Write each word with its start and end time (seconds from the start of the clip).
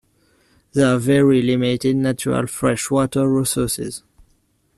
There 0.73 0.95
are 0.95 0.97
very 0.97 1.43
limited 1.43 1.95
natural 1.95 2.47
fresh 2.47 2.89
water 2.89 3.29
resources. 3.31 4.01